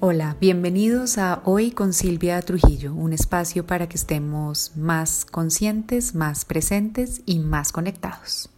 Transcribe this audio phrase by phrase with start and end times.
[0.00, 6.44] Hola, bienvenidos a Hoy con Silvia Trujillo, un espacio para que estemos más conscientes, más
[6.44, 8.48] presentes y más conectados.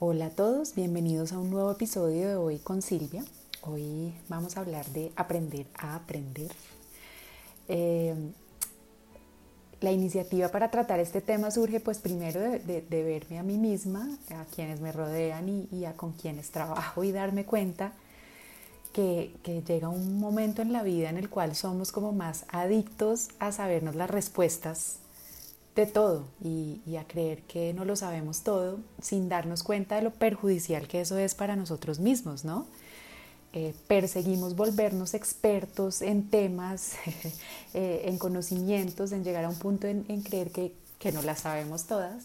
[0.00, 3.24] Hola a todos, bienvenidos a un nuevo episodio de Hoy con Silvia.
[3.62, 6.50] Hoy vamos a hablar de aprender a aprender.
[7.68, 8.16] Eh,
[9.80, 14.44] la iniciativa para tratar este tema surge pues primero de, verme a mí misma, a
[14.46, 17.92] quienes me rodean y a con quienes trabajo y darme cuenta
[18.92, 23.52] que, llega un momento en la vida en el cual somos como más adictos a
[23.52, 24.96] sabernos las respuestas
[25.76, 30.10] de todo y, a creer que no lo sabemos todo sin darnos cuenta de lo
[30.12, 32.66] perjudicial que eso es para nosotros mismos, ¿no?
[33.54, 36.92] Eh, perseguimos volvernos expertos en temas,
[37.74, 41.84] eh, en conocimientos, en llegar a un punto en, creer que, que, no las sabemos
[41.86, 42.24] todas.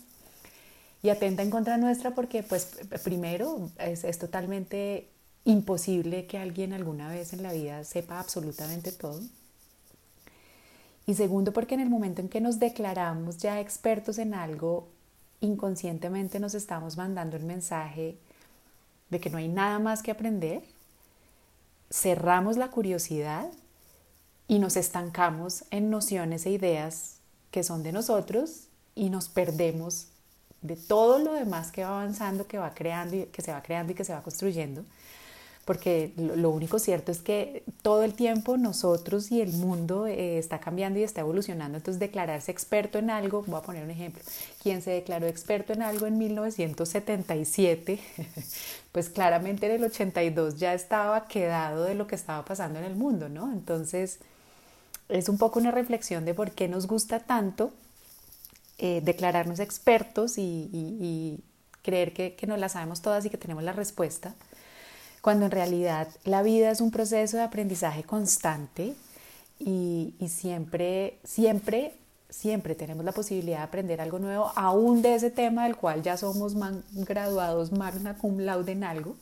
[1.01, 5.12] Y atenta en contra nuestra porque, pues, primero, es, es totalmente
[5.45, 9.19] imposible que alguien alguna vez en la vida sepa absolutamente todo.
[11.05, 14.87] Y segundo, porque en el momento en que nos declaramos ya expertos en algo,
[15.41, 18.17] inconscientemente nos estamos mandando el mensaje
[19.09, 20.63] de que no hay nada más que aprender,
[21.91, 23.51] cerramos la curiosidad
[24.47, 27.17] y nos estancamos en nociones e ideas
[27.51, 30.07] que son de nosotros y nos perdemos
[30.61, 33.95] de todo lo demás que va avanzando, que va creando que se va creando y
[33.95, 34.85] que se va construyendo
[35.65, 40.59] porque lo, único cierto es que todo el tiempo nosotros y el mundo eh, está
[40.59, 44.21] cambiando y está evolucionando, entonces declararse experto en algo, voy a poner un ejemplo,
[44.61, 47.99] quien se declaró experto en algo en 1977,
[48.91, 52.95] pues claramente en el 82 ya estaba quedado de lo que estaba pasando en el
[52.95, 53.51] mundo, ¿no?
[53.53, 54.19] Entonces
[55.07, 57.71] es un poco una reflexión de por qué nos gusta tanto
[58.79, 61.39] eh, declararnos expertos y,
[61.83, 64.35] creer que, que no la sabemos todas y que tenemos la respuesta
[65.23, 68.93] cuando en realidad la vida es un proceso de aprendizaje constante
[69.57, 71.93] y, siempre, siempre,
[72.29, 76.17] siempre tenemos la posibilidad de aprender algo nuevo, aún de ese tema del cual ya
[76.17, 76.57] somos
[76.91, 79.15] graduados magna cum laude en algo,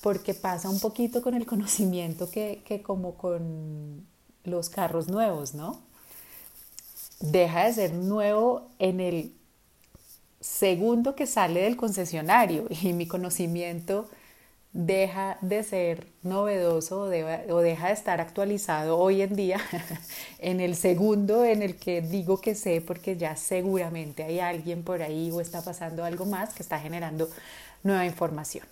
[0.00, 4.04] porque pasa un poquito con el conocimiento que, que como con
[4.42, 5.78] los carros nuevos, ¿no?
[7.20, 9.32] Deja de ser nuevo en el
[10.40, 14.08] segundo que sale del concesionario y mi conocimiento
[14.72, 19.60] deja de ser novedoso o, deja de estar actualizado hoy en día
[20.38, 25.02] en el segundo en el que digo que sé porque ya seguramente hay alguien por
[25.02, 27.28] ahí o está pasando algo más que está generando
[27.82, 28.66] nueva información.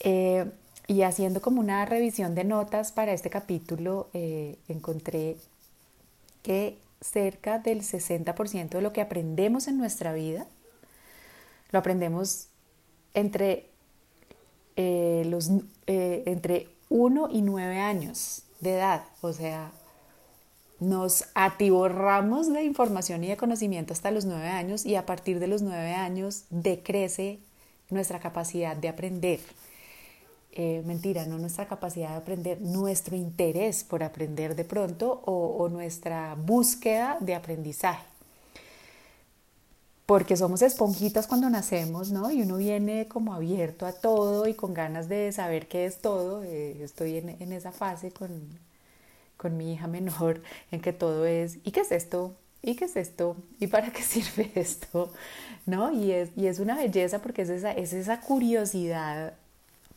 [0.00, 0.50] Eh,
[0.86, 5.36] y haciendo como una revisión de notas para este capítulo, eh, encontré
[6.42, 10.46] que cerca del 60% de lo que aprendemos en nuestra vida,
[11.70, 12.48] lo aprendemos
[13.14, 13.69] entre
[14.76, 15.50] eh, los,
[15.86, 19.72] eh, entre 1 y 9 años de edad, o sea,
[20.78, 25.46] nos atiborramos de información y de conocimiento hasta los 9 años y a partir de
[25.46, 27.38] los 9 años decrece
[27.90, 29.40] nuestra capacidad de aprender.
[30.52, 36.34] Eh, mentira, no nuestra capacidad de aprender, nuestro interés por aprender de pronto o nuestra
[36.34, 38.09] búsqueda de aprendizaje
[40.10, 42.32] porque somos esponjitas cuando nacemos, ¿no?
[42.32, 46.42] Y uno viene como abierto a todo y con ganas de saber qué es todo.
[46.42, 48.28] Eh, estoy en, esa fase con,
[49.36, 52.34] con mi hija menor en que todo es, ¿y qué es esto?
[52.60, 53.36] ¿Y qué es esto?
[53.60, 55.12] ¿Y para qué sirve esto?
[55.64, 55.92] ¿No?
[55.92, 59.34] Y es, y es una belleza porque es esa, es esa curiosidad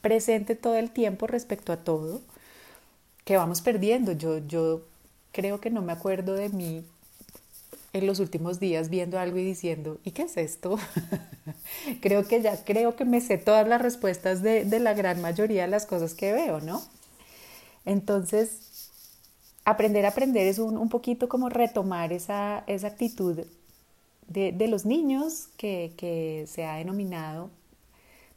[0.02, 2.22] presente todo el tiempo respecto a todo
[3.26, 4.12] que vamos perdiendo.
[4.12, 4.84] Yo, yo
[5.32, 6.86] creo que no me acuerdo de mí
[7.94, 10.78] en los últimos días viendo algo y diciendo, ¿y qué es esto?
[12.02, 15.68] creo que ya creo que me sé todas las respuestas de, la gran mayoría de
[15.68, 16.82] las cosas que veo, ¿no?
[17.86, 18.90] Entonces,
[19.64, 23.46] aprender a aprender es un, poquito como retomar esa, esa actitud
[24.28, 27.52] de, los niños que, que se ha denominado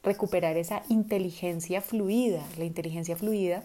[0.02, 2.46] recuperar esa inteligencia fluida.
[2.58, 3.64] La inteligencia fluida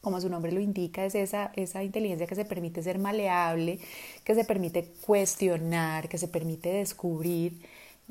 [0.00, 3.78] como su nombre lo indica, es esa, esa inteligencia que se permite ser maleable,
[4.24, 7.60] que se permite cuestionar, que se permite descubrir.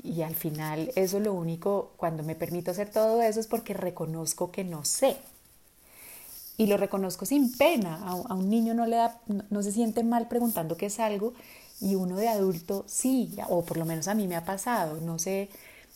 [0.02, 4.50] Y al final eso lo único, cuando me permito hacer todo eso es porque reconozco
[4.50, 5.16] que no sé.
[6.56, 7.96] Y lo reconozco sin pena.
[8.06, 11.32] A, un niño no, le da, no, se siente mal preguntando qué es algo
[11.80, 15.00] y uno de adulto sí, o por lo menos a mí me ha pasado.
[15.00, 15.48] No sé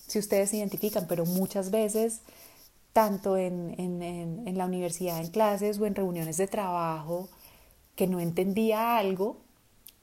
[0.06, 2.20] si ustedes se identifican, pero muchas veces
[2.94, 7.29] tanto en, en, la universidad, en clases o en reuniones de trabajo,
[7.96, 9.38] que no entendía algo,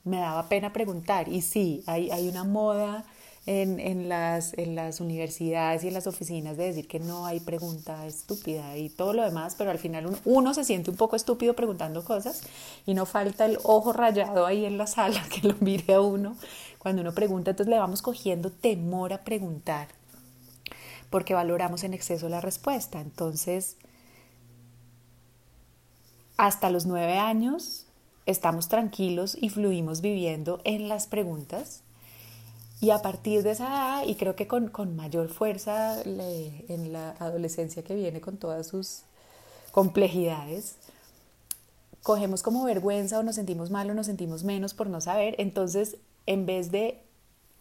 [0.04, 1.26] me daba pena preguntar.
[1.28, 3.06] Y sí, hay, hay una moda
[3.46, 8.06] en, las, en las universidades y en las oficinas de decir que no hay pregunta
[8.06, 11.54] estúpida y todo lo demás, pero al final uno, uno, se siente un poco estúpido
[11.54, 12.42] preguntando cosas
[12.84, 16.36] y no falta el ojo rayado ahí en la sala que lo mire a uno
[16.78, 19.88] cuando uno pregunta, entonces le vamos cogiendo temor a preguntar
[21.12, 23.00] porque valoramos en exceso la respuesta.
[23.00, 23.76] Entonces,
[26.36, 27.86] hasta los nueve años
[28.26, 31.82] estamos tranquilos y fluimos viviendo en las preguntas
[32.80, 37.10] y a partir de esa edad, y creo que con, con mayor fuerza en la
[37.20, 39.02] adolescencia que viene con todas sus
[39.70, 40.74] complejidades,
[42.02, 45.36] cogemos como vergüenza o nos sentimos mal o nos sentimos menos por no saber.
[45.38, 47.04] Entonces, en vez de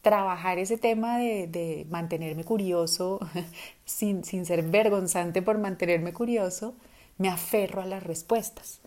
[0.01, 3.19] trabajar ese tema de, de mantenerme curioso,
[3.86, 6.74] sin, sin ser vergonzante por mantenerme curioso,
[7.18, 8.80] me aferro a las respuestas.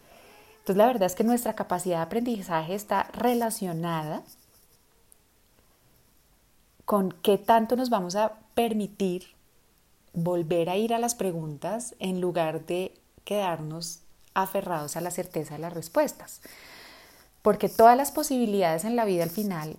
[0.59, 4.23] Entonces, la verdad es que nuestra capacidad de aprendizaje está relacionada
[6.85, 9.35] con qué tanto nos vamos a permitir
[10.13, 12.95] volver a ir a las preguntas en lugar de
[13.25, 14.01] quedarnos
[14.33, 16.41] aferrados a la certeza de las respuestas.
[17.43, 19.77] Porque todas las posibilidades en la vida al final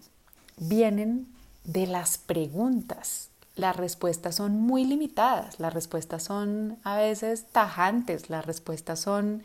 [0.57, 1.27] vienen
[1.63, 3.29] de las preguntas.
[3.55, 9.43] Las respuestas son muy limitadas, las respuestas son a veces tajantes, las respuestas son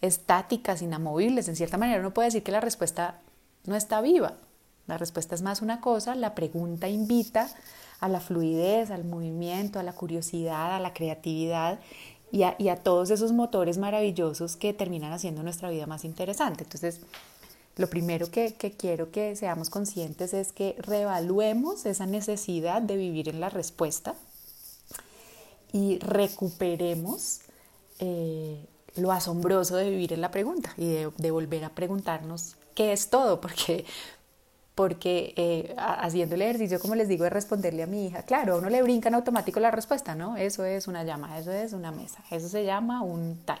[0.00, 1.48] estáticas, inamovibles.
[1.48, 3.20] En cierta manera uno puede decir que la respuesta
[3.64, 4.34] no está viva,
[4.86, 7.48] la respuesta es más una cosa, la pregunta invita
[8.00, 11.80] a la fluidez, al movimiento, a la curiosidad, a la creatividad
[12.30, 16.64] y a, todos esos motores maravillosos que terminan haciendo nuestra vida más interesante.
[16.64, 17.00] Entonces,
[17.76, 23.40] lo primero que, quiero que seamos conscientes es que reevaluemos esa necesidad de vivir en
[23.40, 24.14] la respuesta
[25.72, 27.40] y recuperemos
[27.98, 28.64] eh,
[28.96, 33.40] lo asombroso de vivir en la pregunta y de, volver a preguntarnos qué es todo,
[33.40, 33.84] porque
[34.74, 38.58] porque eh, haciendo el ejercicio, como les digo, de responderle a mi hija, claro, a
[38.58, 40.36] uno le brinca en automático la respuesta, ¿no?
[40.36, 43.58] Eso es una llama, eso es una mesa, eso se llama un tal.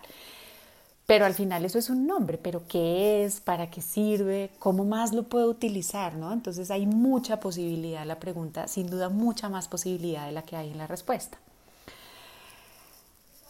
[1.06, 3.40] Pero al final eso es un nombre, pero ¿qué es?
[3.40, 4.50] ¿Para qué sirve?
[4.58, 6.16] ¿Cómo más lo puedo utilizar?
[6.16, 6.32] ¿no?
[6.32, 10.56] Entonces hay mucha posibilidad en la pregunta, sin duda mucha más posibilidad de la que
[10.56, 11.38] hay en la respuesta.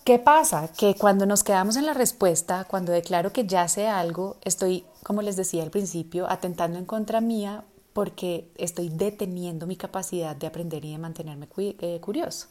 [0.04, 0.68] ¿Qué pasa?
[0.68, 5.22] Que cuando nos quedamos en la respuesta, cuando declaro que ya sé algo, estoy, como
[5.22, 10.84] les decía al principio, atentando en contra mía porque estoy deteniendo mi capacidad de aprender
[10.84, 12.46] y de mantenerme eh, curioso.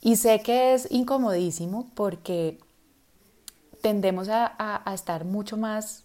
[0.00, 2.58] Y sé que es incomodísimo porque
[3.82, 6.04] tendemos a, estar mucho más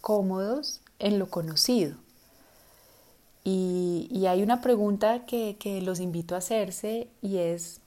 [0.00, 1.96] cómodos en lo conocido.
[3.44, 7.80] Y, hay una pregunta que, que los invito a hacerse y es,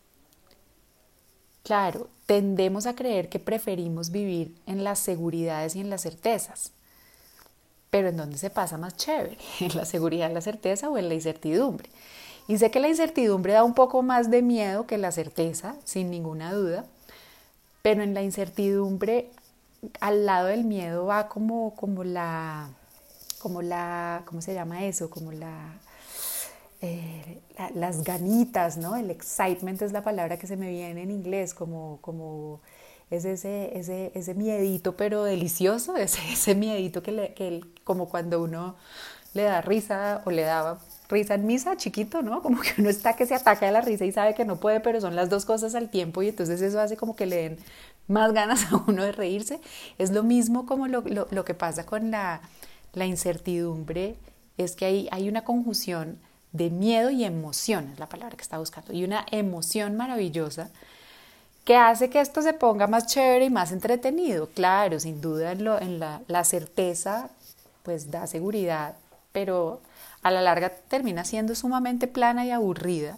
[1.63, 6.74] Claro, tendemos a creer que preferimos vivir en las seguridades y en las certezas.
[7.89, 9.38] Pero ¿en dónde se pasa más chévere?
[9.62, 11.89] ¿En la seguridad, la certeza o en la incertidumbre?
[12.50, 16.12] Y sé que la incertidumbre da un poco más de miedo que la certeza, sin
[16.12, 16.86] ninguna duda,
[17.83, 19.30] pero en la incertidumbre,
[20.00, 22.69] al lado del miedo va como, como la,
[23.39, 25.09] como la, ¿cómo se llama eso?
[25.09, 25.74] Como la,
[26.81, 27.41] eh,
[27.75, 28.95] las ganitas, ¿no?
[28.95, 32.62] El excitement es la palabra que se me viene en inglés, como, como
[33.12, 38.41] es ese, ese, ese miedito, pero delicioso, ese, ese miedito que, le, que como cuando
[38.41, 38.77] uno
[39.33, 40.80] le da risa o le daba
[41.13, 42.42] risa en misa, chiquito, ¿no?
[42.42, 44.80] Como que uno está que se ataca de la risa y sabe que no puede,
[44.80, 47.57] pero son las dos cosas al tiempo y entonces eso hace como que le den
[48.07, 49.59] más ganas a uno de reírse.
[49.97, 52.42] Es lo mismo como lo, lo, lo que pasa con la,
[52.94, 54.16] la incertidumbre,
[54.57, 56.19] es que hay, hay una conjunción
[56.52, 60.69] de miedo y emoción, es la palabra que está buscando, y una emoción maravillosa
[61.66, 64.49] que hace que esto se ponga más chévere y más entretenido.
[64.49, 67.30] Claro, sin duda en, lo, en la, la, certeza
[67.83, 68.95] pues da seguridad,
[69.31, 69.81] pero
[70.23, 73.18] a la larga termina siendo sumamente plana y aburrida.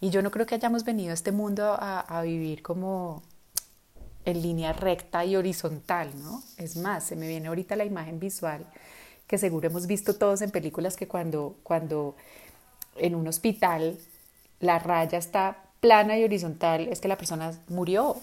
[0.00, 3.22] Y yo no creo que hayamos venido a este mundo a, vivir como
[4.24, 6.42] en línea recta y horizontal, ¿no?
[6.58, 8.66] Es más, se me viene ahorita la imagen visual
[9.26, 12.14] que seguro hemos visto todos en películas que cuando, cuando
[12.96, 13.98] en un hospital
[14.60, 18.16] la raya está plana y horizontal, es que la persona murió.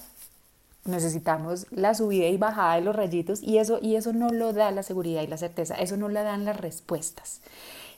[0.85, 4.71] Necesitamos la subida y bajada de los rayitos y eso, y eso no lo da
[4.71, 7.41] la seguridad y la certeza, eso no lo dan las respuestas.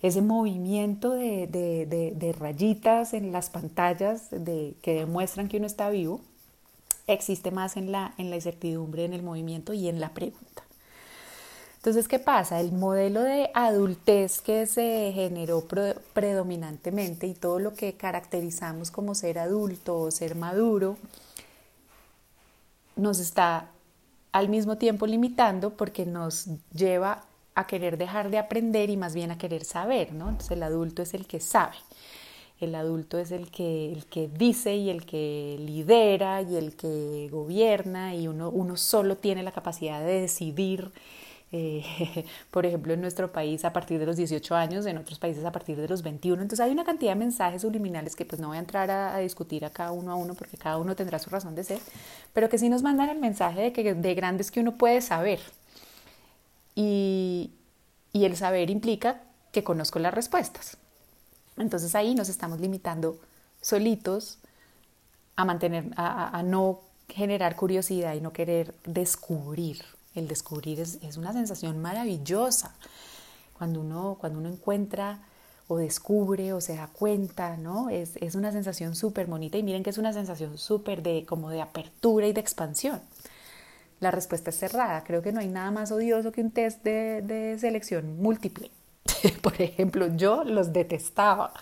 [0.05, 6.21] Ese movimiento de, de, rayitas en las pantallas de, que demuestran que uno está vivo
[7.07, 10.61] existe más en la, en la incertidumbre, en el movimiento y en la pregunta.
[11.77, 12.59] Entonces, ¿qué pasa?
[12.59, 15.65] El modelo de adultez que se generó
[16.13, 20.97] predominantemente y todo lo que caracterizamos como ser adulto o ser maduro,
[22.95, 23.71] nos está
[24.31, 27.23] al mismo tiempo limitando porque nos lleva
[27.55, 30.29] a querer dejar de aprender y más bien a querer saber, ¿no?
[30.29, 31.75] Entonces el adulto es el que sabe.
[32.59, 37.27] El adulto es el que, el que dice y el que lidera y el que
[37.31, 40.91] gobierna y uno, uno solo tiene la capacidad de decidir
[41.51, 45.45] eh, por ejemplo, en nuestro país a partir de los 18 años, en otros países
[45.45, 46.41] a partir de los 21.
[46.41, 49.63] Entonces hay una cantidad de mensajes subliminales que pues no voy a entrar a, discutir
[49.63, 51.79] acá uno a uno porque cada uno tendrá su razón de ser,
[52.33, 55.39] pero que sí nos mandan el mensaje de que de grandes que uno puede saber.
[56.75, 57.51] Y,
[58.13, 60.77] el saber implica que conozco las respuestas.
[61.57, 63.19] Entonces ahí nos estamos limitando
[63.61, 64.39] solitos
[65.35, 66.79] a mantener, a, no
[67.09, 69.83] generar curiosidad y no querer descubrir
[70.15, 72.73] el descubrir es, una sensación maravillosa.
[73.57, 75.19] Cuando uno, cuando uno encuentra
[75.67, 77.89] o descubre o se da cuenta, ¿no?
[77.89, 81.61] Es, una sensación súper bonita y miren que es una sensación súper de como de
[81.61, 83.01] apertura y de expansión.
[83.99, 85.03] La respuesta es cerrada.
[85.03, 88.71] Creo que no hay nada más odioso que un test de, de selección múltiple.
[89.41, 91.53] Por ejemplo, yo los detestaba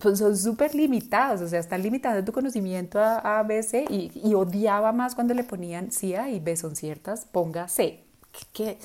[0.00, 4.34] pues son súper limitados, o sea, están limitando tu conocimiento a, a B, C y,
[4.34, 8.04] odiaba más cuando le ponían sí A y B son ciertas, ponga C.
[8.52, 8.78] Que,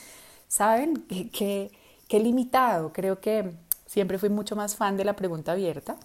[0.47, 1.05] ¿Saben?
[1.07, 1.71] Qué
[2.11, 2.93] limitado.
[2.93, 3.51] Creo que
[3.85, 5.97] siempre fui mucho más fan de la pregunta abierta,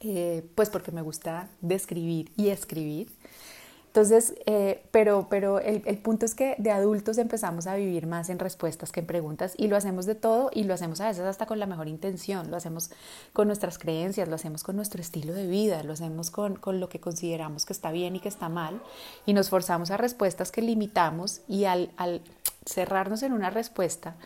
[0.00, 3.10] eh, pues porque me gusta describir y escribir.
[3.94, 8.28] Entonces, eh, pero, pero el, el, punto es que de adultos empezamos a vivir más
[8.28, 11.22] en respuestas que en preguntas y lo hacemos de todo y lo hacemos a veces
[11.22, 12.90] hasta con la mejor intención, lo hacemos
[13.32, 16.88] con nuestras creencias, lo hacemos con nuestro estilo de vida, lo hacemos con, con lo
[16.88, 18.82] que consideramos que está bien y que está mal
[19.26, 22.20] y nos forzamos a respuestas que limitamos y al, al
[22.66, 24.16] cerrarnos en una respuesta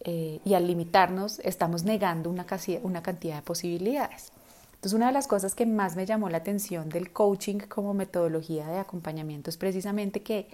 [0.00, 2.46] eh, y al limitarnos estamos negando una,
[2.84, 4.32] una cantidad de posibilidades.
[4.82, 8.66] Entonces, una de las cosas que más me llamó la atención del coaching como metodología
[8.66, 10.48] de acompañamiento es precisamente que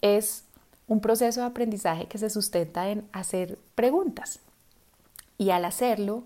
[0.00, 0.44] es
[0.86, 4.40] un proceso de aprendizaje que se sustenta en hacer preguntas.
[5.36, 6.22] Y al hacerlo,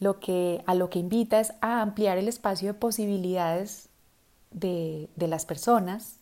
[0.00, 3.88] lo que, a lo que invita es a ampliar el espacio de posibilidades
[4.50, 6.16] de, de las personas,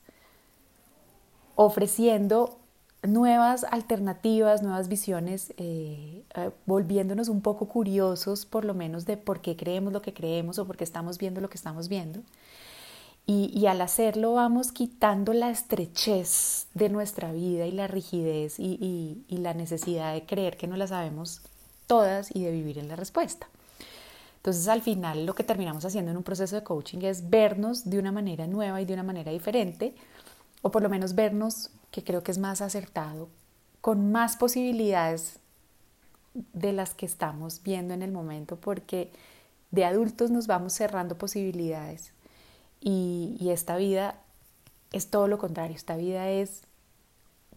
[1.56, 2.60] ofreciendo
[3.02, 9.40] nuevas alternativas, nuevas visiones, eh, eh, volviéndonos un poco curiosos por lo menos de por
[9.40, 12.20] qué creemos lo que creemos o por qué estamos viendo lo que estamos viendo.
[13.30, 19.36] Y, al hacerlo vamos quitando la estrechez de nuestra vida y la rigidez y, y
[19.36, 21.42] la necesidad de creer que no la sabemos
[21.86, 23.46] todas y de vivir en la respuesta.
[24.36, 27.98] Entonces al final lo que terminamos haciendo en un proceso de coaching es vernos de
[27.98, 29.94] una manera nueva y de una manera diferente,
[30.62, 33.28] o por lo menos vernos que creo que es más acertado,
[33.80, 35.38] con más posibilidades
[36.34, 39.10] de las que estamos viendo en el momento, porque
[39.70, 42.12] de adultos nos vamos cerrando posibilidades.
[42.80, 44.20] Y, y esta vida
[44.92, 46.62] es todo lo contrario, esta vida es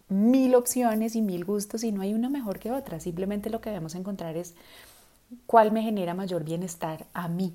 [0.10, 3.70] mil opciones y mil gustos y no hay una mejor que otra, simplemente lo que
[3.70, 4.56] debemos encontrar es
[5.46, 7.54] cuál me genera mayor bienestar a mí,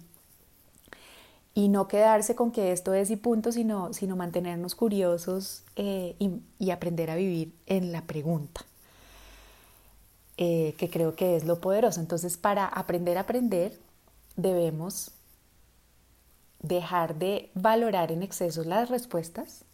[1.57, 6.15] y no quedarse con que esto es y punto, sino, sino mantenernos curiosos eh,
[6.59, 8.61] y, aprender a vivir en la pregunta,
[10.37, 11.99] eh, que creo que es lo poderoso.
[11.99, 13.73] Entonces, para aprender a aprender,
[14.37, 15.13] debemos
[16.61, 19.65] dejar de valorar en exceso las respuestas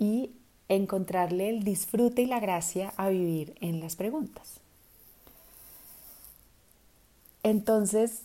[0.00, 0.32] y
[0.68, 4.58] encontrarle el disfrute y la gracia a vivir en las preguntas.
[7.44, 8.22] Entonces,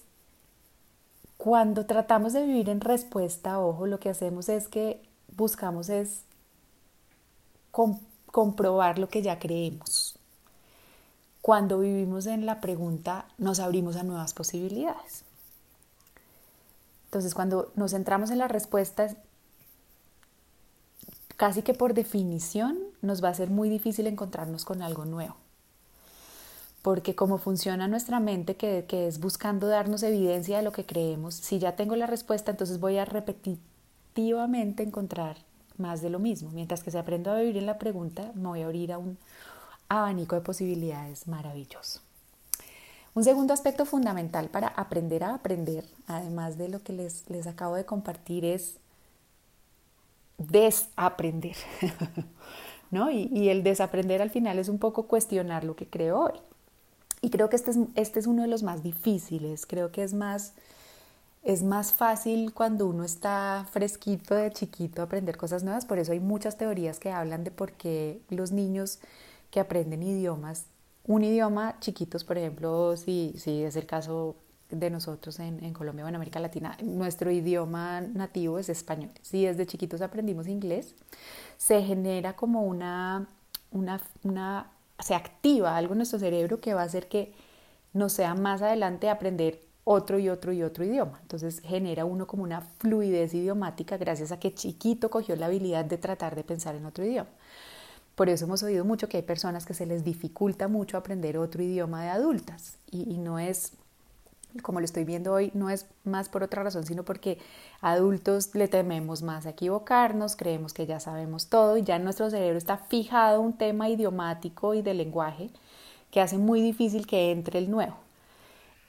[1.44, 5.02] cuando tratamos de vivir en respuesta, ojo, lo que hacemos es que
[5.36, 6.22] buscamos es
[8.28, 10.20] comprobar lo que ya creemos.
[11.42, 15.24] Cuando vivimos en la pregunta, nos abrimos a nuevas posibilidades.
[17.06, 19.16] Entonces, cuando nos centramos en las respuestas,
[21.38, 25.38] casi que por definición nos va a ser muy difícil encontrarnos con algo nuevo
[26.82, 31.60] porque como funciona nuestra mente, que, es buscando darnos evidencia de lo que creemos, si
[31.60, 35.38] ya tengo la respuesta, entonces voy a repetitivamente encontrar
[35.78, 36.50] más de lo mismo.
[36.52, 39.18] Mientras que si aprendo a vivir en la pregunta, me voy a abrir a un
[39.90, 42.02] abanico de posibilidades maravilloso.
[43.14, 47.76] Un segundo aspecto fundamental para aprender a aprender, además de lo que les, les acabo
[47.76, 48.78] de compartir, es
[50.38, 51.58] desaprender.
[52.92, 53.10] ¿No?
[53.10, 56.34] Y el desaprender al final es un poco cuestionar lo que creo hoy.
[57.22, 60.14] Y creo que este es, este es uno de los más difíciles, creo que es
[60.14, 60.54] más,
[61.44, 66.20] es más fácil cuando uno está fresquito de chiquito aprender cosas nuevas, por eso hay
[66.20, 69.00] muchas teorías que hablan de por qué los niños
[69.52, 70.66] que aprenden idiomas,
[71.06, 74.36] un idioma chiquitos, por ejemplo, si, si es el caso
[74.72, 79.12] de nosotros en, en, Colombia o en América Latina, nuestro idioma nativo es español.
[79.22, 80.96] Si desde chiquitos aprendimos inglés,
[81.58, 83.28] se genera como una,
[83.72, 84.72] una, una
[85.02, 87.34] se activa algo en nuestro cerebro que va a hacer que
[87.94, 91.20] nos sea más adelante aprender otro y otro y otro idioma.
[91.22, 95.98] Entonces genera uno como una fluidez idiomática gracias a que chiquito cogió la habilidad de
[95.98, 97.30] tratar de pensar en otro idioma.
[98.16, 101.64] Por eso hemos oído mucho que hay personas que se les dificulta mucho aprender otro
[101.64, 103.74] idioma de adultas y, no es,
[104.62, 107.38] como lo estoy viendo hoy, no es más por otra razón, sino porque
[107.82, 112.58] adultos le tememos más a equivocarnos, creemos que ya sabemos todo y ya nuestro cerebro
[112.58, 115.50] está fijado un tema idiomático y de lenguaje
[116.12, 117.96] que hace muy difícil que entre el nuevo.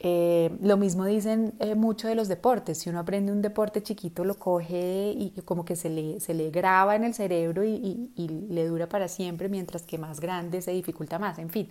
[0.05, 2.79] Eh, lo mismo dicen eh, mucho de los deportes.
[2.79, 6.51] Si uno aprende un deporte chiquito, lo coge y como que se le, se le
[6.51, 8.11] graba en el cerebro y,
[8.51, 11.39] le dura para siempre, mientras que más grande se dificulta más.
[11.39, 11.69] En fin,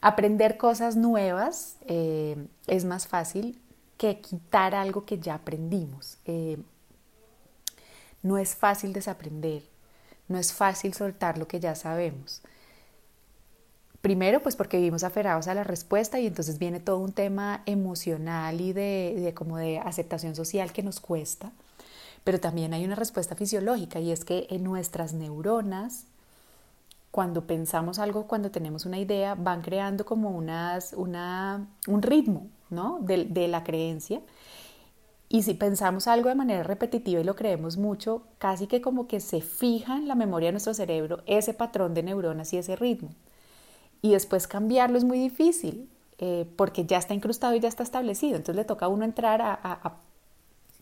[0.00, 3.60] aprender cosas nuevas eh, es más fácil
[3.96, 6.18] que quitar algo que ya aprendimos.
[8.22, 9.62] no es fácil desaprender,
[10.28, 12.42] no es fácil soltar lo que ya sabemos.
[14.06, 18.60] Primero, pues porque vivimos aferrados a la respuesta y entonces viene todo un tema emocional
[18.60, 21.50] y de, como de aceptación social que nos cuesta.
[22.22, 26.06] Pero también hay una respuesta fisiológica y es que en nuestras neuronas,
[27.16, 32.98] cuando pensamos algo, cuando tenemos una idea, van creando como unas, una, un ritmo ¿no?
[33.00, 34.20] de, de la creencia.
[35.28, 39.20] Y si pensamos algo de manera repetitiva y lo creemos mucho, casi que como que
[39.20, 43.10] se fija en la memoria de nuestro cerebro ese patrón de neuronas y ese ritmo
[44.02, 48.36] y después cambiarlo es muy difícil eh, porque ya está incrustado y ya está establecido.
[48.36, 49.96] Entonces le toca a uno entrar a,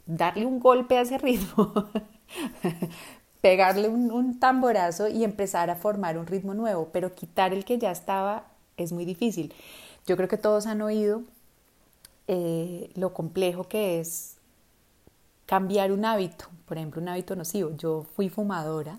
[0.06, 1.72] darle un golpe a ese ritmo,
[3.44, 7.90] pegarle un, tamborazo y empezar a formar un ritmo nuevo, pero quitar el que ya
[7.90, 8.46] estaba
[8.78, 9.52] es muy difícil.
[10.06, 11.20] Yo creo que todos han oído
[12.26, 14.38] eh, lo complejo que es
[15.44, 17.76] cambiar un hábito, por ejemplo, un hábito nocivo.
[17.76, 18.98] Yo fui fumadora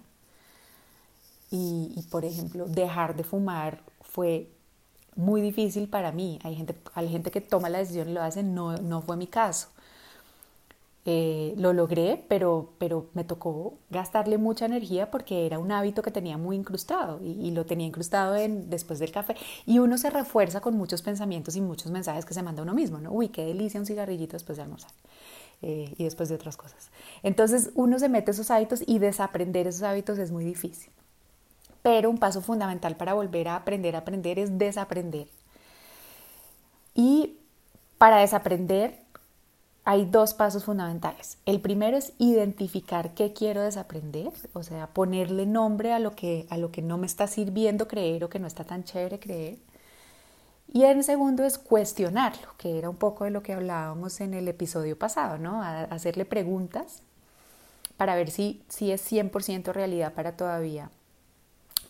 [1.49, 4.47] y, y, por ejemplo, dejar de fumar fue
[5.15, 6.37] muy difícil para mí.
[6.43, 9.25] Hay gente, hay gente que toma la decisión y lo hace, no, no fue mi
[9.25, 9.69] caso.
[11.07, 16.09] Eh, lo logré, pero, pero me tocó gastarle mucha energía porque era un hábito que
[16.09, 19.35] tenía muy incrustado y, lo tenía incrustado en, después del café.
[19.67, 22.99] Y uno se refuerza con muchos pensamientos y muchos mensajes que se manda uno mismo,
[22.99, 23.11] ¿no?
[23.11, 24.91] Uy, qué delicia un cigarrillito después de almorzar.
[25.61, 26.89] Eh, y después de otras cosas.
[27.21, 30.91] Entonces uno se mete esos hábitos y desaprender esos hábitos es muy difícil.
[31.83, 35.27] Pero un paso fundamental para volver a aprender a aprender es desaprender.
[36.95, 37.37] Y
[37.99, 39.04] para desaprender
[39.85, 41.37] hay dos pasos fundamentales.
[41.45, 46.57] El primero es identificar qué quiero desaprender, o sea, ponerle nombre a lo que, a
[46.57, 49.59] lo que no me está sirviendo creer o que no está tan chévere creer.
[50.73, 54.47] Y el segundo es cuestionarlo, que era un poco de lo que hablábamos en el
[54.47, 55.61] episodio pasado, ¿no?
[55.61, 57.03] hacerle preguntas
[57.95, 60.89] para ver si, si es 100% realidad para todavía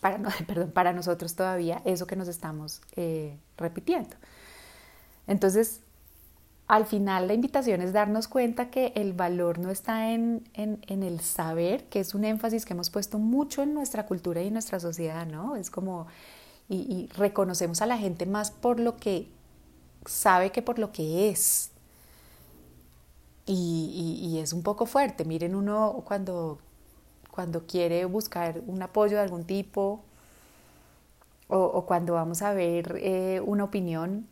[0.00, 4.16] para, perdón, para nosotros todavía eso que nos estamos eh, repitiendo.
[5.26, 5.80] Entonces,
[6.66, 11.20] al final la invitación es darnos cuenta que el valor no está en, en, el
[11.20, 14.80] saber, que es un énfasis que hemos puesto mucho en nuestra cultura y en nuestra
[14.80, 15.56] sociedad, ¿no?
[15.56, 16.06] Es como,
[16.68, 19.28] y, reconocemos a la gente más por lo que
[20.06, 21.70] sabe que por lo que es.
[23.46, 25.24] Y, y, es un poco fuerte.
[25.24, 26.58] Miren uno cuando
[27.36, 30.00] cuando quiere buscar un apoyo de algún tipo
[31.48, 34.26] o, cuando vamos a ver eh, una opinión,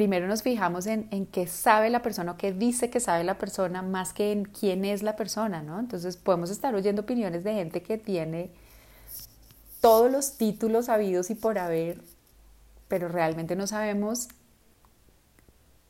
[0.00, 3.36] primero nos fijamos en, en qué sabe la persona o qué dice que sabe la
[3.36, 5.78] persona más que en quién es la persona, ¿no?
[5.78, 8.50] Entonces podemos estar oyendo opiniones de gente que tiene
[9.82, 12.00] todos los títulos habidos y por haber,
[12.88, 14.28] pero realmente no sabemos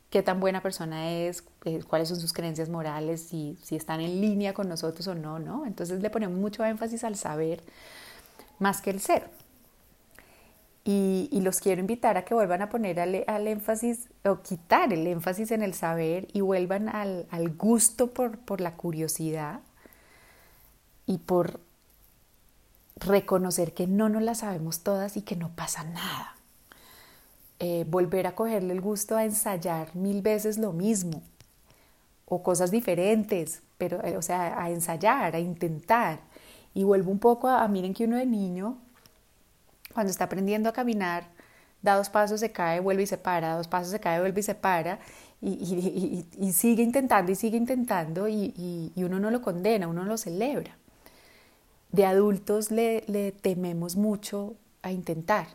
[0.09, 4.19] qué tan buena persona es, eh, cuáles son sus creencias morales, si, si están en
[4.19, 5.65] línea con nosotros o no, ¿no?
[5.65, 7.63] Entonces le ponemos mucho énfasis al saber
[8.59, 9.29] más que el ser.
[10.83, 15.51] Y, los quiero invitar a que vuelvan a poner al, énfasis o quitar el énfasis
[15.51, 19.61] en el saber y vuelvan al, al gusto por, por la curiosidad
[21.05, 21.59] y por
[22.95, 26.35] reconocer que no nos la sabemos todas y que no pasa nada.
[27.59, 31.21] Eh, volver a cogerle el gusto a ensayar mil veces lo mismo
[32.25, 36.21] o cosas diferentes, pero, eh, o sea, a ensayar, a intentar.
[36.73, 38.77] Y vuelvo un poco a, miren que uno de niño,
[39.93, 41.27] cuando está aprendiendo a caminar,
[41.81, 44.43] da dos pasos, se cae, vuelve y se para, dos pasos, se cae, vuelve y
[44.43, 44.99] se para,
[45.41, 50.77] y, sigue intentando y sigue intentando, y, uno no lo condena, uno lo celebra.
[51.91, 55.47] De adultos le, le tememos mucho a intentar.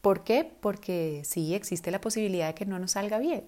[0.00, 0.50] ¿Por qué?
[0.60, 3.44] Porque sí existe la posibilidad de que no nos salga bien.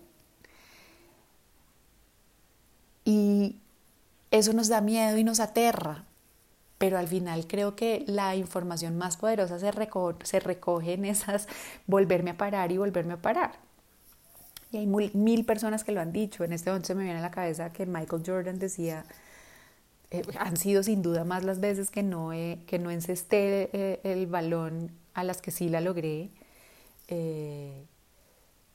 [3.04, 3.56] Y
[4.30, 6.04] eso nos da miedo y nos aterra.
[6.80, 11.46] Pero al final creo que la información más poderosa se, recoge en esas
[11.86, 13.52] volverme a parar y volverme a parar.
[14.72, 16.42] Y hay mil personas que lo han dicho.
[16.42, 19.04] En este momento se me viene a la cabeza que Michael Jordan decía,
[20.10, 24.26] eh, han sido sin duda más las veces que no, que no encesté eh, el
[24.26, 26.30] balón a las que sí la logré.
[27.08, 27.84] Eh,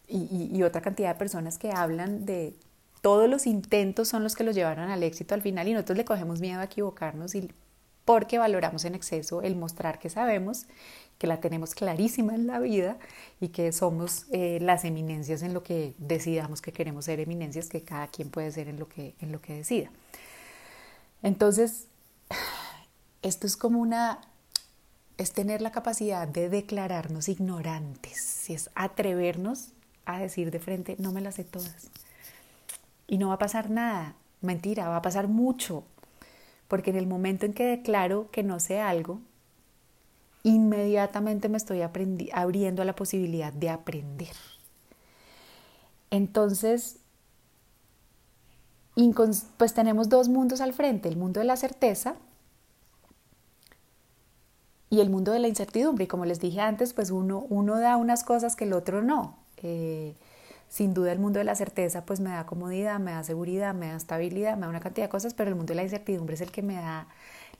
[0.07, 2.53] y, y, otra cantidad de personas que hablan de
[3.01, 6.05] todos los intentos son los que los llevaron al éxito al final y nosotros le
[6.05, 7.49] cogemos miedo a equivocarnos y
[8.05, 10.67] porque valoramos en exceso el mostrar que sabemos,
[11.17, 12.97] que la tenemos clarísima en la vida
[13.41, 17.81] y que somos eh, las eminencias en lo que decidamos que queremos ser eminencias, que
[17.81, 19.89] cada quien puede ser en lo que, en lo que decida.
[21.23, 21.87] Entonces,
[23.23, 24.21] esto es como una,
[25.17, 29.69] es tener la capacidad de declararnos ignorantes, es atrevernos
[30.05, 31.89] a decir de frente, no me las sé todas.
[33.07, 35.85] Y no va a pasar nada, mentira, va a pasar mucho,
[36.67, 39.19] porque en el momento en que declaro que no sé algo,
[40.43, 44.35] inmediatamente me estoy abriendo a la posibilidad de aprender.
[46.11, 46.97] Entonces,
[49.57, 52.15] pues tenemos dos mundos al frente, el mundo de la certeza
[54.89, 56.05] y el mundo de la incertidumbre.
[56.05, 59.37] Y como les dije antes, pues uno, uno da unas cosas que el otro no.
[59.57, 60.15] Eh,
[60.75, 63.87] sin duda el mundo de la certeza pues me da comodidad, me da seguridad, me
[63.87, 66.41] da estabilidad, me da una cantidad de cosas, pero el mundo de la incertidumbre es
[66.41, 67.07] el que me da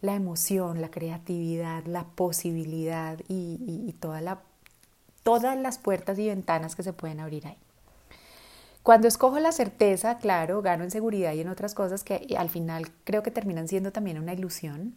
[0.01, 4.41] la emoción, la creatividad, la posibilidad y, toda la,
[5.23, 7.55] todas las puertas y ventanas que se pueden abrir ahí.
[8.83, 12.89] Cuando escojo la certeza, claro, gano en seguridad y en otras cosas que al final
[13.05, 14.93] creo que terminan siendo también una ilusión.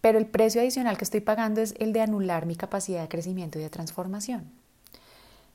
[0.00, 3.58] Pero el precio adicional que estoy pagando es el de anular mi capacidad de crecimiento
[3.58, 4.50] y de transformación.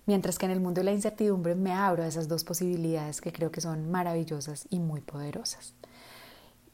[0.06, 3.32] Mientras que en el mundo de la incertidumbre me abro a esas dos posibilidades que
[3.32, 5.74] creo que son maravillosas y muy poderosas.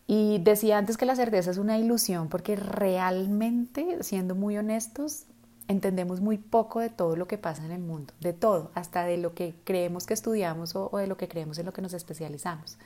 [0.07, 5.25] Y decía antes que la certeza es una ilusión porque realmente, siendo muy honestos,
[5.67, 9.17] entendemos muy poco de todo lo que pasa en el mundo, de todo, hasta de
[9.17, 12.77] lo que creemos que estudiamos o, de lo que creemos en lo que nos especializamos.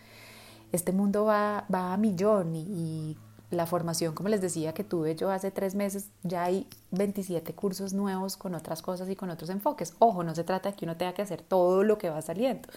[0.72, 3.18] Este mundo va, va a millón y
[3.52, 7.94] la formación, como les decía, que tuve yo hace tres meses, ya hay 27 cursos
[7.94, 9.94] nuevos con otras cosas y con otros enfoques.
[10.00, 12.70] Ojo, no se trata de que uno tenga que hacer todo lo que va saliendo.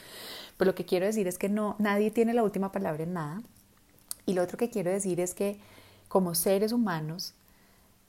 [0.56, 3.42] Pero lo que quiero decir es que no, nadie tiene la última palabra en nada.
[4.26, 5.60] Y lo otro que quiero decir es que
[6.08, 7.34] como seres humanos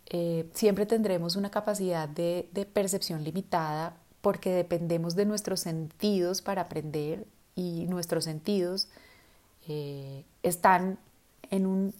[0.07, 7.27] eh, siempre tendremos una capacidad de, percepción limitada porque dependemos de nuestros sentidos para aprender
[7.55, 8.87] y nuestros sentidos
[9.67, 10.97] eh, están
[11.51, 11.93] en un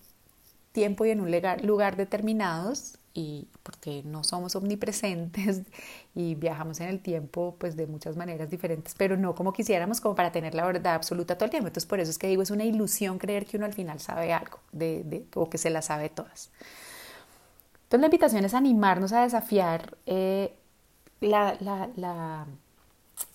[0.76, 1.32] tiempo y en un
[1.64, 5.62] lugar, determinados y porque no somos omnipresentes
[6.16, 10.16] y viajamos en el tiempo pues de muchas maneras diferentes, pero no como quisiéramos como
[10.16, 11.68] para tener la verdad absoluta todo el tiempo.
[11.68, 14.34] Entonces por eso es que digo, es una ilusión creer que uno al final sabe
[14.34, 16.52] algo de, o que se la sabe todas.
[17.86, 20.54] Entonces la invitación es animarnos a desafiar eh,
[21.22, 22.48] la, la, la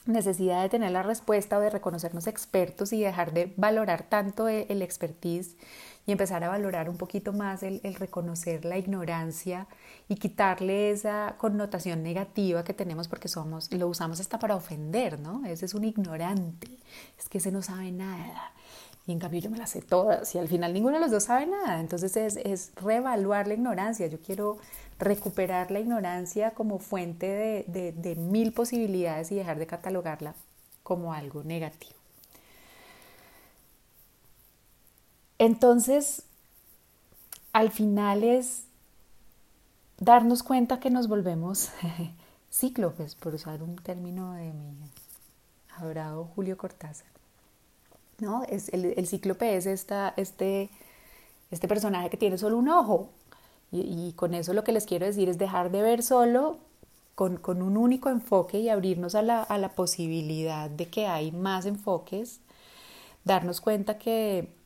[0.05, 4.83] necesidad de tener la respuesta o de reconocernos expertos y dejar de valorar tanto el
[4.83, 5.57] expertise
[6.11, 9.68] y empezar a valorar un poquito más el, reconocer la ignorancia
[10.09, 15.46] y quitarle esa connotación negativa que tenemos porque somos, lo usamos hasta para ofender, ¿no?
[15.46, 16.66] Ese es un ignorante,
[17.16, 18.53] es que ese no sabe nada.
[19.07, 21.23] Y en cambio yo me las sé todas y al final ninguno de los dos
[21.23, 21.79] sabe nada.
[21.79, 24.09] Entonces es, es reevaluar la ignorancia.
[24.09, 24.59] Yo quiero
[24.99, 30.35] recuperar la ignorancia como fuente de, de, de mil posibilidades y dejar de catalogarla
[30.83, 32.00] como algo negativo.
[35.40, 36.24] Entonces,
[37.55, 38.64] al final es
[39.96, 41.70] darnos cuenta que nos volvemos
[42.53, 44.76] cíclopes, por usar un término de mi
[45.79, 47.09] adorado Julio Cortázar.
[48.18, 48.42] ¿No?
[48.50, 50.68] Es, el, cíclope es esta, este,
[51.50, 53.09] este personaje que tiene solo un ojo.
[53.72, 56.59] Y, con eso lo que les quiero decir es dejar de ver solo
[57.14, 61.64] con, un único enfoque y abrirnos a la, a la posibilidad de que hay más
[61.64, 62.40] enfoques,
[63.24, 64.60] darnos cuenta que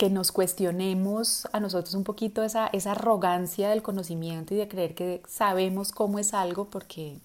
[0.00, 4.94] que nos cuestionemos a nosotros un poquito esa, esa arrogancia del conocimiento y de creer
[4.94, 7.18] que sabemos cómo es algo porque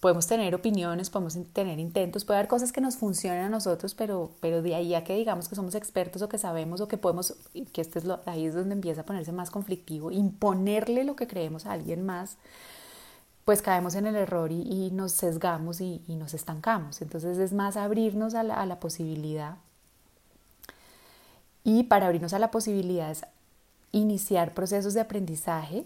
[0.00, 4.32] podemos tener opiniones, podemos tener intentos, puede haber cosas que nos funcionen a nosotros, pero,
[4.40, 7.36] pero de ahí a que digamos que somos expertos o que sabemos o que podemos,
[7.72, 11.28] que este es lo, ahí es donde empieza a ponerse más conflictivo, imponerle lo que
[11.28, 12.38] creemos a alguien más,
[13.44, 17.02] pues caemos en el error y, nos sesgamos y, nos estancamos.
[17.02, 19.58] Entonces es más abrirnos a la, a la posibilidad
[21.64, 23.24] y para abrirnos a la posibilidad es
[23.92, 25.84] iniciar procesos de aprendizaje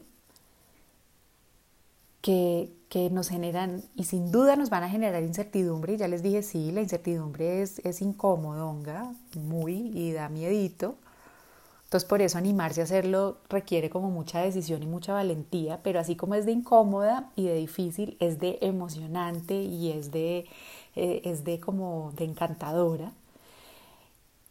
[2.21, 5.97] que, que, nos generan y sin duda nos van a generar incertidumbre.
[5.97, 10.97] Ya les dije, sí, la incertidumbre es, es incómodonga, muy, y da miedito.
[11.85, 16.17] Entonces por eso animarse a hacerlo requiere como mucha decisión y mucha valentía, pero así
[16.17, 20.47] como es de incómoda y de difícil, es de emocionante y es de,
[20.97, 23.13] eh, es de como de encantadora.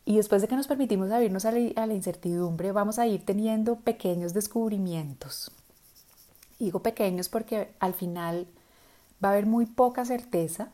[0.06, 4.34] Y después de que nos permitimos abrirnos a la, incertidumbre, vamos a ir teniendo pequeños
[4.34, 5.52] descubrimientos.
[6.60, 8.48] Digo pequeños porque al final
[9.24, 10.70] va a haber muy poca certeza,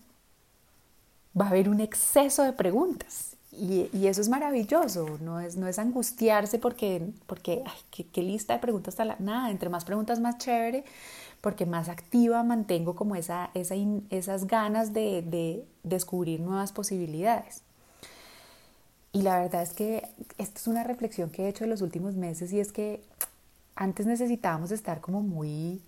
[1.40, 5.80] va a haber un exceso de preguntas y, eso es maravilloso, no es, no es
[5.80, 9.16] angustiarse porque, porque ay, ¿qué, lista de preguntas está la...
[9.20, 10.84] Nada, entre más preguntas más chévere,
[11.40, 13.76] porque más activa mantengo como esa, esa
[14.10, 17.64] esas ganas de, de descubrir nuevas posibilidades.
[19.14, 22.16] Y la verdad es que esta es una reflexión que he hecho en los últimos
[22.16, 23.04] meses y es que
[23.76, 25.82] antes necesitábamos estar como muy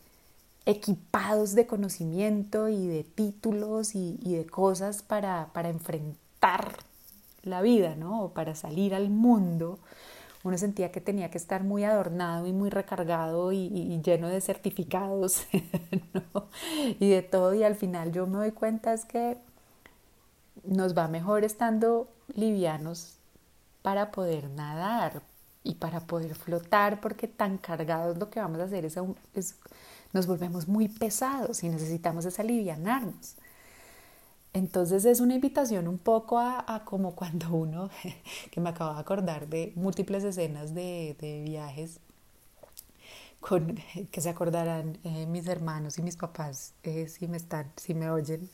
[0.65, 6.77] equipados de conocimiento y de títulos y, y de cosas para, para enfrentar
[7.43, 8.23] la vida, ¿no?
[8.23, 9.79] O para salir al mundo,
[10.43, 15.43] uno sentía que tenía que estar muy adornado y muy recargado y, lleno de certificados
[16.13, 16.47] ¿no?
[16.99, 17.53] y de todo.
[17.53, 19.37] Y al final yo me doy cuenta es que
[20.63, 23.17] nos va mejor estando livianos
[23.81, 25.21] para poder nadar
[25.63, 28.95] y para poder flotar, porque tan cargados lo que vamos a hacer es,
[30.11, 33.35] nos volvemos muy pesados y necesitamos es alivianarnos.
[34.53, 37.89] Entonces es una invitación un poco a, como cuando uno,
[38.51, 41.99] que me acabo de acordar de múltiples escenas de, viajes,
[43.39, 43.75] con,
[44.11, 48.09] que se acordarán eh, mis hermanos y mis papás eh, si me están, si me
[48.09, 48.49] oyen,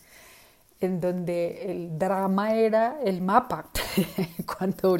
[0.82, 3.70] en donde el drama era el mapa.
[4.58, 4.98] cuando,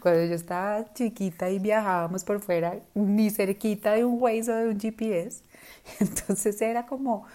[0.00, 4.68] cuando yo estaba chiquita y viajábamos por fuera, ni cerquita de un Waze o de
[4.68, 5.42] un GPS,
[6.00, 7.26] entonces era como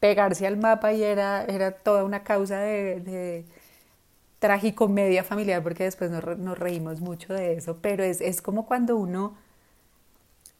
[0.00, 3.44] pegarse al mapa y era, era toda una causa de, de
[4.38, 8.96] tragicomedia familiar, porque después nos, nos, reímos mucho de eso, pero es, es como cuando
[8.96, 9.34] uno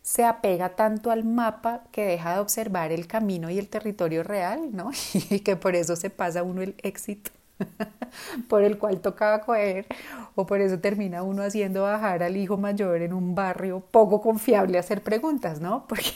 [0.04, 4.68] se apega tanto al mapa que deja de observar el camino y el territorio real,
[4.72, 4.90] ¿no?
[5.30, 7.30] Y que por eso se pasa uno el éxito.
[8.48, 9.86] por el cual tocaba coger
[10.34, 14.76] o por eso termina uno haciendo bajar al hijo mayor en un barrio poco confiable
[14.76, 15.86] a hacer preguntas, ¿no?
[15.88, 16.12] Porque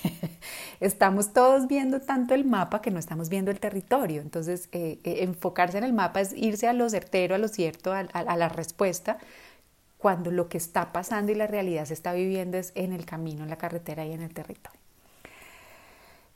[0.81, 4.21] estamos todos viendo tanto el mapa que no estamos viendo el territorio.
[4.21, 7.93] Entonces, eh, eh, enfocarse en el mapa es irse a lo certero, a lo cierto,
[7.93, 9.19] a, a la respuesta,
[9.99, 13.43] cuando lo que está pasando y la realidad se está viviendo es en el camino,
[13.43, 14.81] en la carretera y en el territorio.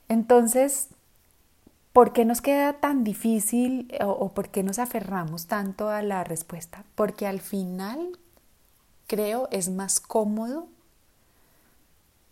[0.08, 0.88] Entonces,
[1.92, 6.84] ¿Por qué nos queda tan difícil o, por qué nos aferramos tanto a la respuesta?
[6.94, 8.18] Porque al final
[9.06, 10.68] creo es más cómodo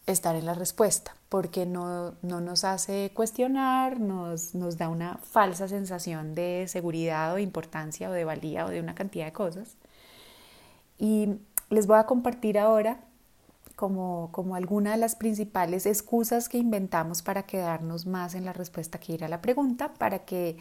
[0.06, 6.34] estar en la respuesta, porque no, nos hace cuestionar, nos, nos da una falsa sensación
[6.34, 9.76] de seguridad o de importancia o de valía o de una cantidad de cosas.
[11.00, 13.00] Y les voy a compartir ahora
[13.74, 19.00] como, como alguna de las principales excusas que inventamos para quedarnos más en la respuesta
[19.00, 20.58] que ir a la pregunta, para que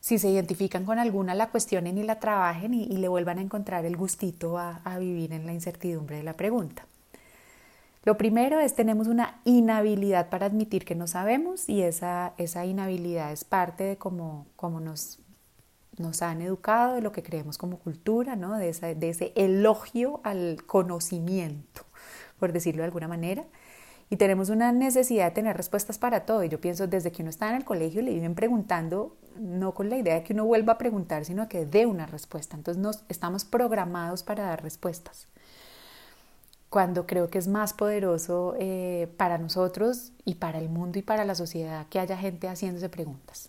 [0.00, 3.86] si se identifican con alguna la cuestionen y la trabajen y, le vuelvan a encontrar
[3.86, 6.84] el gustito a, a vivir en la incertidumbre de la pregunta.
[8.04, 13.32] Lo primero es tenemos una inhabilidad para admitir que no sabemos y esa, esa inhabilidad
[13.32, 15.20] es parte de cómo, cómo nos,
[15.98, 18.56] nos han educado, de lo que creemos como cultura, ¿no?
[18.58, 21.84] de, ese elogio al conocimiento
[22.38, 23.44] por decirlo de alguna manera.
[24.10, 26.44] Y tenemos una necesidad de tener respuestas para todo.
[26.44, 29.88] Y yo pienso, desde que uno está en el colegio le viven preguntando, no con
[29.88, 32.54] la idea de que uno vuelva a preguntar, sino que dé una respuesta.
[32.54, 35.26] Entonces nos, estamos programados para dar respuestas.
[36.68, 41.24] Cuando creo que es más poderoso eh, para nosotros y para el mundo y para
[41.24, 43.48] la sociedad que haya gente haciéndose preguntas.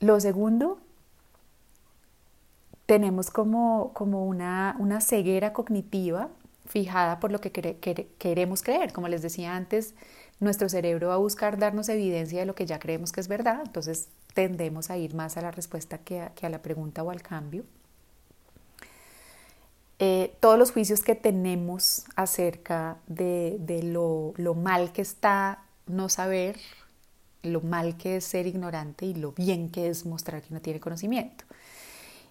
[0.00, 0.78] Lo segundo,
[2.86, 6.30] tenemos como, como una, una ceguera cognitiva
[6.66, 8.92] fijada por lo que queremos creer.
[8.92, 9.94] Como les decía antes,
[10.40, 13.62] nuestro cerebro va a buscar darnos evidencia de lo que ya creemos que es verdad,
[13.64, 17.64] entonces tendemos a ir más a la respuesta que a, la pregunta o al cambio.
[19.98, 26.56] Eh, todos los juicios que tenemos acerca de, lo, lo mal que está no saber,
[27.42, 30.80] lo mal que es ser ignorante y lo bien que es mostrar que no tiene
[30.80, 31.44] conocimiento.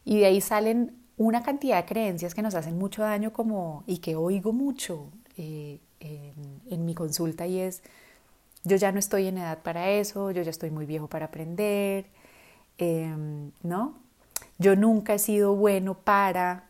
[0.05, 3.97] Y de ahí salen una cantidad de creencias que nos hacen mucho daño como, y
[3.97, 7.81] que oigo mucho eh, en, mi consulta y es,
[8.63, 12.05] yo ya no estoy en edad para eso, yo ya estoy muy viejo para aprender,
[12.77, 13.95] em, ¿no?
[14.59, 16.65] Yo nunca he sido bueno para...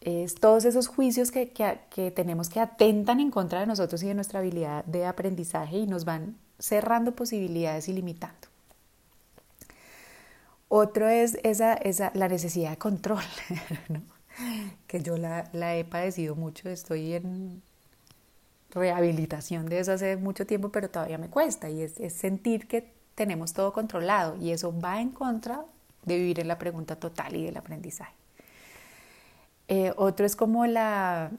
[0.00, 4.08] Es todos esos juicios que, que, que tenemos que atentan en contra de nosotros y
[4.08, 8.48] de nuestra habilidad de aprendizaje y nos van cerrando posibilidades y limitando.
[10.68, 13.24] Otro es esa, esa, la necesidad de control,
[14.86, 17.62] que yo la, he padecido mucho, estoy en
[18.70, 22.90] rehabilitación de eso hace mucho tiempo, pero todavía me cuesta, y es, es sentir que
[23.16, 25.64] tenemos todo controlado, y eso va en contra
[26.04, 28.14] de vivir en la pregunta total y del aprendizaje.
[29.68, 31.30] Eh, otro es como la,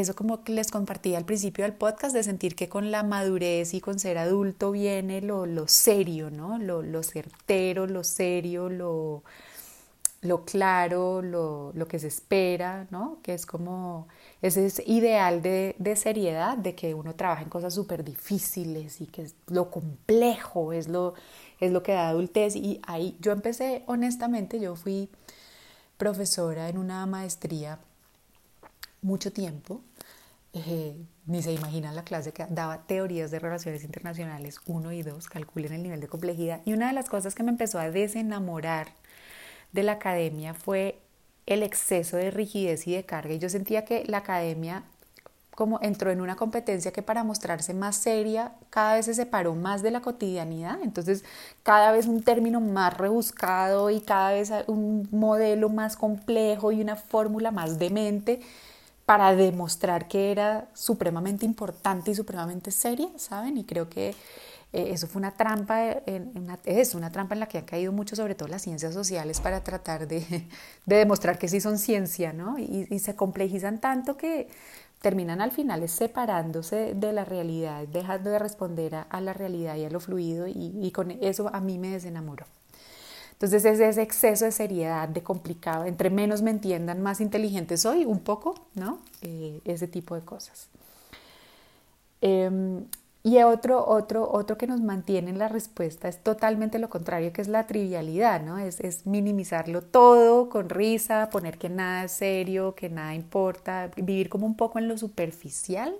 [0.00, 3.74] eso como que les compartí al principio del podcast, de sentir que con la madurez
[3.74, 6.58] y con ser adulto viene lo, lo serio, ¿no?
[6.58, 9.22] Lo, lo, certero, lo serio, lo,
[10.22, 13.18] lo claro, lo, lo, que se espera, ¿no?
[13.22, 14.08] Que es como
[14.42, 19.06] ese es ideal de, de seriedad, de que uno trabaja en cosas súper difíciles y
[19.06, 21.14] que es lo complejo es lo,
[21.60, 22.56] es lo que da adultez.
[22.56, 25.08] Y ahí yo empecé, honestamente, yo fui
[25.96, 27.80] profesora en una maestría
[29.02, 29.82] mucho tiempo.
[30.66, 35.28] Eh, ni se imaginan la clase que daba teorías de relaciones internacionales 1 y 2,
[35.28, 36.62] calculen el nivel de complejidad.
[36.64, 38.88] Y una de las cosas que me empezó a desenamorar
[39.72, 40.98] de la academia fue
[41.46, 43.34] el exceso de rigidez y de carga.
[43.34, 44.84] Y yo sentía que la academia
[45.58, 49.82] como entró en una competencia que para mostrarse más seria cada vez se separó más
[49.82, 51.24] de la cotidianidad, entonces
[51.64, 56.94] cada vez un término más rebuscado y cada vez un modelo más complejo y una
[56.94, 58.40] fórmula más demente
[59.08, 63.56] para demostrar que era supremamente importante y supremamente seria, ¿saben?
[63.56, 64.10] Y creo que
[64.74, 68.16] eh, eso fue una trampa, en, es una trampa en la que han caído mucho,
[68.16, 70.20] sobre todo las ciencias sociales, para tratar de,
[70.84, 72.58] de demostrar que sí son ciencia, ¿no?
[72.58, 74.48] Y, y se complejizan tanto que
[75.00, 79.90] terminan al final separándose de la realidad, dejando de responder a, la realidad y a
[79.90, 82.44] lo fluido y, con eso a mí me desenamoró.
[83.38, 88.04] Entonces es ese exceso de seriedad, de complicado, entre menos me entiendan, más inteligente soy,
[88.04, 88.98] un poco, ¿no?
[89.22, 90.68] Eh, ese tipo de cosas.
[92.20, 92.84] Em,
[93.22, 97.40] y otro, otro, otro que nos mantiene en la respuesta es totalmente lo contrario, que
[97.40, 98.58] es la trivialidad, ¿no?
[98.58, 104.46] Es, minimizarlo todo con risa, poner que nada es serio, que nada importa, vivir como
[104.46, 105.94] un poco en lo superficial,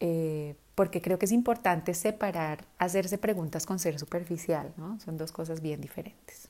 [0.00, 4.98] eh, porque creo que es importante separar hacerse preguntas con ser superficial, ¿no?
[5.00, 6.48] Son dos cosas bien diferentes.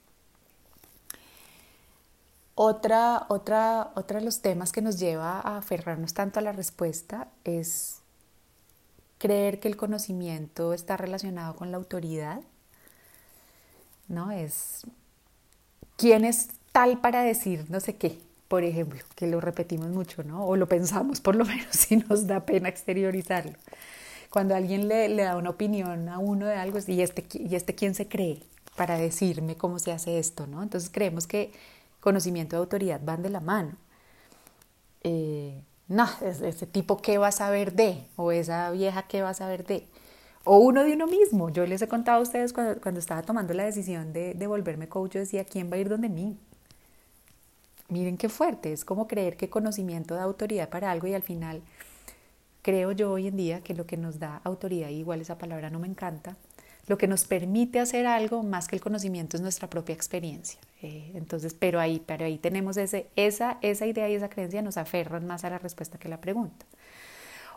[2.55, 7.29] Otra, otra, otra de los temas que nos lleva a aferrarnos tanto a la respuesta
[7.43, 8.01] es
[9.19, 12.41] creer que el conocimiento está relacionado con la autoridad,
[14.07, 14.31] ¿no?
[14.31, 14.87] Es
[15.97, 20.47] quién es tal para decir no sé qué, por ejemplo, que lo repetimos mucho, ¿no?
[20.47, 23.55] O lo pensamos por lo menos si nos da pena exteriorizarlo.
[24.35, 27.95] Cuando alguien le, da una opinión a uno de algo, y este, y este quién
[27.95, 28.43] se cree
[28.75, 30.61] para decirme cómo se hace esto, ¿no?
[30.61, 31.53] Entonces creemos que
[32.01, 33.77] conocimiento y autoridad van de la mano.
[35.05, 39.35] Eh, no, ese tipo qué va a saber de, o esa vieja qué va a
[39.35, 39.87] saber de,
[40.43, 41.51] o uno de uno mismo.
[41.51, 45.13] Yo les he contado a ustedes cuando, estaba tomando la decisión de, de, volverme coach,
[45.13, 46.37] yo decía, ¿quién va a ir donde mí?
[47.89, 51.63] Miren qué fuerte, es como creer que conocimiento da autoridad para algo y al final
[52.65, 55.79] creo yo hoy en día que lo que nos da autoridad, igual esa palabra no
[55.79, 56.37] me encanta,
[56.87, 60.59] lo que nos permite hacer algo más que el conocimiento es nuestra propia experiencia.
[60.81, 64.79] Eh, entonces, pero ahí, pero ahí tenemos ese, esa, esa idea y esa creencia nos
[64.79, 66.65] aferran más a la respuesta que a la pregunta.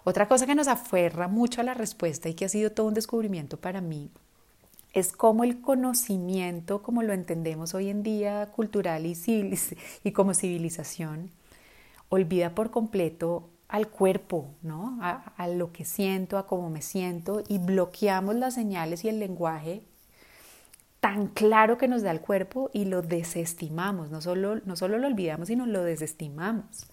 [0.04, 2.94] Otra cosa que nos aferra mucho a la respuesta y que ha sido todo un
[2.94, 4.12] descubrimiento para mí
[4.92, 9.16] es cómo el conocimiento, como lo entendemos hoy en día, cultural y,
[10.04, 11.32] y como civilización,
[12.10, 14.98] olvida por completo al cuerpo, ¿no?
[15.02, 19.84] A, lo que siento, a cómo me siento y bloqueamos las señales y el lenguaje
[21.00, 25.08] tan claro que nos da el cuerpo y lo desestimamos, no solo, no solo lo
[25.08, 26.88] olvidamos, sino lo desestimamos.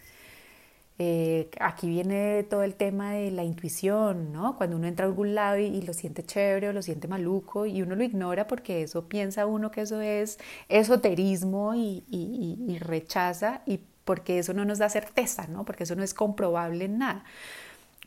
[0.98, 4.56] Eh, aquí viene todo el tema de la intuición, ¿no?
[4.56, 7.82] Cuando uno entra a algún lado y, lo siente chévere o lo siente maluco y
[7.82, 13.62] uno lo ignora porque eso piensa uno que eso es esoterismo y, y, y rechaza
[13.66, 15.64] y porque eso no nos da certeza, ¿no?
[15.64, 17.24] Porque eso no es comprobable en nada.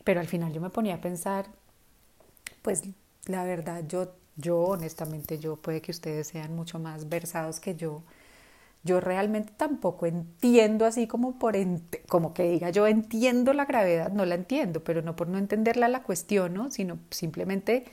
[0.03, 1.47] Pero al final yo me ponía a pensar,
[2.61, 2.83] pues
[3.25, 8.03] la verdad, yo, yo honestamente, yo puede que ustedes sean mucho más versados que yo.
[8.83, 11.55] Yo realmente tampoco entiendo así como por
[12.07, 15.89] como que diga yo entiendo la gravedad, no la entiendo, pero no por no entenderla
[15.89, 17.85] la cuestiono, sino simplemente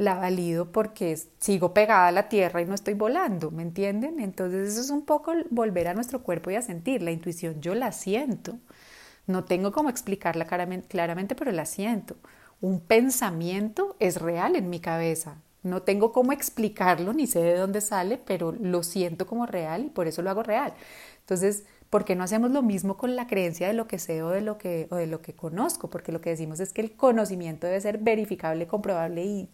[0.00, 4.18] la valido porque sigo pegada a la tierra y no estoy volando, ¿me entienden?
[4.18, 7.02] Entonces eso es un poco volver a nuestro cuerpo y a sentir.
[7.02, 8.58] La intuición yo la siento.
[9.26, 12.16] No tengo cómo explicarla claramente, pero la siento.
[12.62, 15.36] Un pensamiento es real en mi cabeza.
[15.62, 19.90] No tengo cómo explicarlo ni sé de dónde sale, pero lo siento como real y
[19.90, 20.72] por eso lo hago real.
[21.18, 24.30] Entonces, ¿por qué no hacemos lo mismo con la creencia de lo que sé o
[24.30, 25.90] de lo que, o de lo que conozco?
[25.90, 29.50] Porque lo que decimos es que el conocimiento debe ser verificable, comprobable y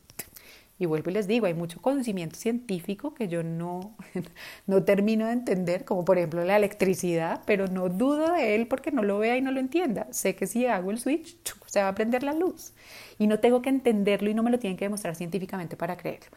[0.78, 3.96] y vuelvo y les digo, hay mucho conocimiento científico que yo no,
[4.66, 8.90] no termino de entender, como por ejemplo la electricidad, pero no dudo de él porque
[8.90, 10.06] no lo vea y no lo entienda.
[10.10, 12.72] Sé que si hago el switch, se va a prender la luz.
[13.18, 16.30] Y no tengo que entenderlo y no me lo tienen que demostrar científicamente para creerlo.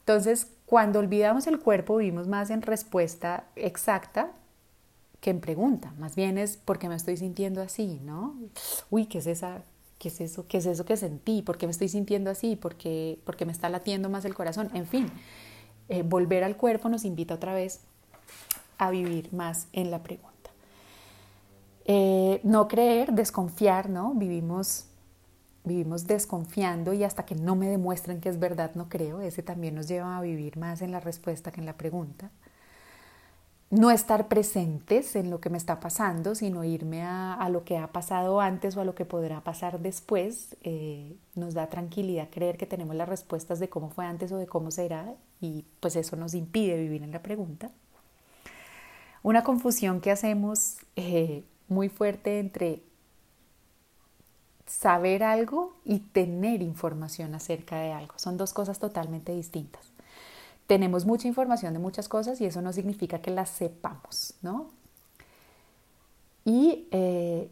[0.00, 4.32] Entonces, cuando olvidamos el cuerpo, vivimos más en respuesta exacta
[5.20, 5.94] que en pregunta.
[5.98, 8.34] Más bien es porque me estoy sintiendo así, ¿no?
[8.90, 9.62] Uy, ¿qué es esa
[10.02, 10.48] ¿Qué es eso?
[10.48, 11.42] ¿Qué es eso que sentí?
[11.42, 12.56] ¿Por qué me estoy sintiendo así?
[12.56, 14.68] ¿Por qué, me está latiendo más el corazón?
[14.74, 15.06] En fin,
[15.88, 17.82] eh, volver al cuerpo nos invita otra vez
[18.78, 20.50] a vivir más en la pregunta.
[21.84, 24.12] Eh, no creer, desconfiar, ¿no?
[24.14, 24.86] Vivimos,
[25.62, 29.20] vivimos desconfiando y hasta que no me demuestren que es verdad, no creo.
[29.20, 32.32] Ese también nos lleva a vivir más en la respuesta que en la pregunta
[33.72, 37.86] no estar presentes en lo que me está pasando, sino irme a, lo que ha
[37.86, 42.66] pasado antes o a lo que podrá pasar después, eh, nos da tranquilidad creer que
[42.66, 46.34] tenemos las respuestas de cómo fue antes o de cómo será y pues eso nos
[46.34, 47.70] impide vivir en la pregunta.
[49.22, 52.82] Una confusión que hacemos eh, muy fuerte entre
[54.66, 58.12] saber algo y tener información acerca de algo.
[58.18, 59.91] Son dos cosas totalmente distintas
[60.66, 64.70] tenemos mucha información de muchas cosas y eso no significa que las sepamos, ¿no?
[66.44, 67.48] Y eh,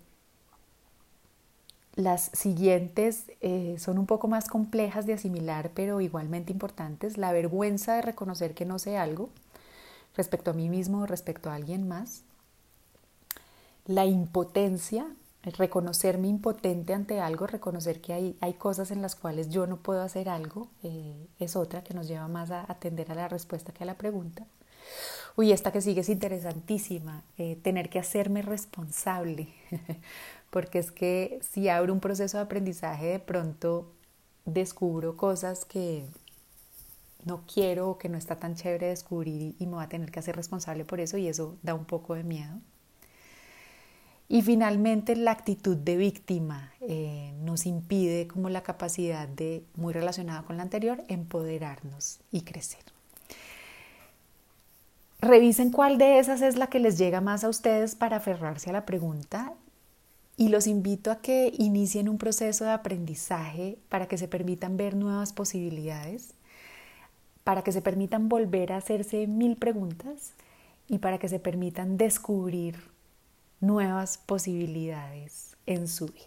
[1.94, 7.18] las siguientes eh, son un poco más complejas de asimilar, pero igualmente importantes.
[7.18, 9.28] La vergüenza de reconocer que no sé algo
[10.16, 12.22] respecto a mí mismo o respecto a alguien más.
[13.86, 15.06] La impotencia
[15.42, 20.02] reconocerme impotente ante algo, reconocer que hay, hay cosas en las cuales yo no puedo
[20.02, 23.84] hacer algo, eh, es otra que nos lleva más a atender a la respuesta que
[23.84, 24.46] a la pregunta.
[25.36, 29.48] Uy, esta que sigue es interesantísima, eh, tener que hacerme responsable,
[30.50, 33.92] porque es que si abro un proceso de aprendizaje, de pronto
[34.44, 36.04] descubro cosas que
[37.24, 40.20] no quiero o que no está tan chévere descubrir y me voy a tener que
[40.20, 42.60] hacer responsable por eso y eso da un poco de miedo.
[44.32, 50.42] Y finalmente la actitud de víctima eh, nos impide como la capacidad de, muy relacionada
[50.42, 52.84] con la anterior, empoderarnos y crecer.
[55.18, 58.72] Revisen cuál de esas es la que les llega más a ustedes para aferrarse a
[58.72, 59.52] la pregunta
[60.36, 64.94] y los invito a que inicien un proceso de aprendizaje para que se permitan ver
[64.94, 66.34] nuevas posibilidades,
[67.42, 70.34] para que se permitan volver a hacerse mil preguntas
[70.86, 72.76] y para que se permitan descubrir
[73.60, 76.24] nuevas posibilidades en su vida.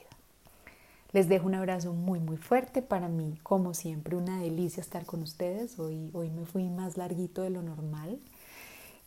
[1.11, 2.81] Les dejo un abrazo muy muy fuerte.
[2.81, 5.77] Para mí, como siempre, una delicia estar con ustedes.
[5.77, 8.19] Hoy, hoy me fui más larguito de lo normal,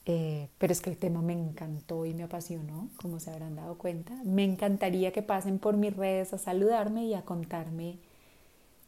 [0.06, 3.76] eh, pero es que el tema me encantó y me apasionó, como se habrán dado
[3.76, 4.14] cuenta.
[4.24, 7.98] Me encantaría que pasen por mis redes a saludarme y a contarme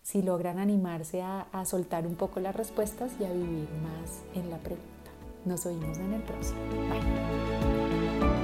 [0.05, 4.49] si logran animarse a, a soltar un poco las respuestas y a vivir más en
[4.49, 4.84] la pregunta.
[5.45, 6.61] Nos oímos en el próximo.
[6.89, 8.38] Bye.